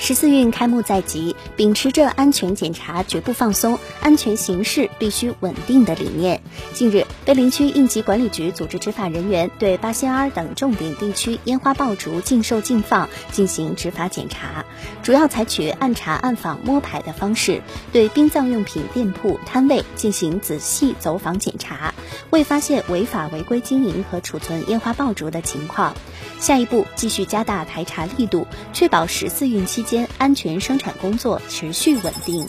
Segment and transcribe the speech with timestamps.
[0.00, 6.40] 十四运开幕在即，秉持着安全检查绝不放松、安全形势必须稳定的理念，
[6.72, 14.64] 近日，碑林区应急管理局组织执法人员对八仙庵等重点地区烟花爆竹禁售禁放进行执法检查，
[15.02, 17.60] 主要采取暗查暗访摸排的方式，
[17.92, 21.92] 对殡葬用品店铺摊位进行仔细走访检查，
[22.30, 25.92] 未发现违法违规经营和储存烟花爆竹的情况。
[26.40, 32.46] 下一步继续加大排查力度，确保十四运期间安全生产工作持续稳定。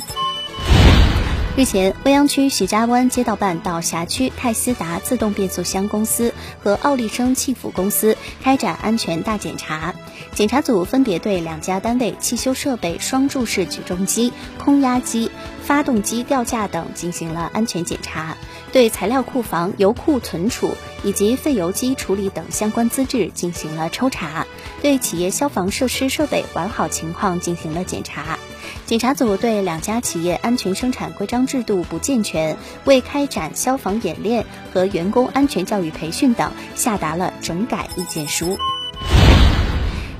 [1.55, 9.93] 日前，未央区徐家湾街道办到辖区泰斯达自动变速箱公司和奥利生汽辅公司开展安全大检查。
[10.34, 15.30] 检查组分别对两家单位汽修设备双柱式举重机、空压机、
[15.63, 18.38] 发动机吊架等进行了安全检查，
[18.71, 24.48] 对材料库房、油库存储以及废油机处理等相关资质进行了抽查，
[24.82, 28.40] 对企业消防设施设备完好情况进行了检查。
[28.86, 38.58] 检查组对两家企业安全生产规章制度不健全，未开展消防演练和员工安全教育培训等，下达了整改意见书。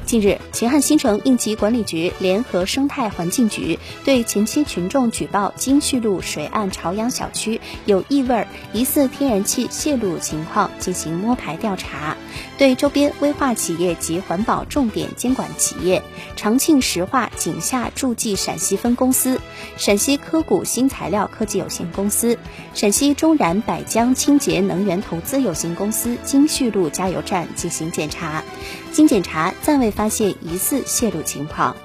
[0.10, 12.18] 近日，秦汉新城应急管理局联合生态环境局对前期群众举报金旭路水岸朝阳小区有异味、疑似天然气泄露情况进行摸排调查，
[12.58, 16.02] 对周边危化企业及环保重点监管企业
[16.36, 19.40] 长庆石化井下助剂陕西分公司、
[19.78, 22.36] 陕西科谷新材料科技有限公司、
[22.74, 28.44] 陕西中燃百江清洁能源投资有限公司金旭路加油站进行检查，
[28.92, 29.94] 经检查暂未。
[30.00, 31.76] 发现疑似泄露情况。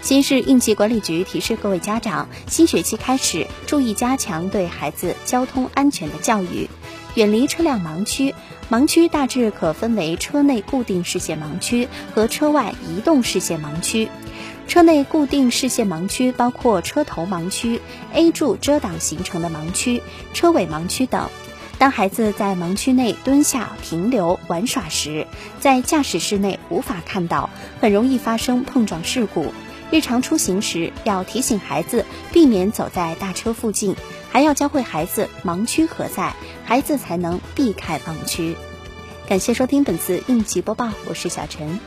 [0.00, 6.70] 新市应急管理局提示各位家长，新学期开始，注意加强对孩子交通安全的教育，
[7.16, 8.32] 远离车辆盲区。
[8.70, 14.08] 盲区大致可分为车内固定视线盲区和车外移动视线盲区。
[14.68, 17.80] 车内固定视线盲区包括车头盲区、
[18.12, 20.00] A 柱遮挡形成的盲区、
[20.32, 21.28] 车尾盲区等。
[21.80, 25.26] 当孩子在盲区内蹲下、停留、玩耍时，
[25.60, 27.48] 在驾驶室内无法看到，
[27.80, 29.54] 很容易发生碰撞事故。
[29.90, 32.04] 日常出行时要提醒孩子
[32.34, 33.96] 避免走在大车附近，
[34.30, 36.34] 还要教会孩子盲区何在，
[36.66, 38.56] 孩子才能避开盲区。
[39.26, 41.80] 感谢收听本次应急播报，我是小陈。